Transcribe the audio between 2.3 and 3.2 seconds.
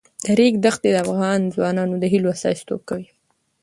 استازیتوب کوي.